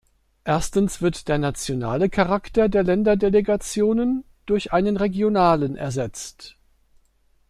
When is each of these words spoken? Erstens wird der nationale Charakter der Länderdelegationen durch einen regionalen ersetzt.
Erstens 0.45 1.03
wird 1.03 1.27
der 1.27 1.37
nationale 1.37 2.09
Charakter 2.09 2.69
der 2.69 2.81
Länderdelegationen 2.83 4.23
durch 4.47 4.73
einen 4.73 4.97
regionalen 4.97 5.75
ersetzt. 5.75 6.57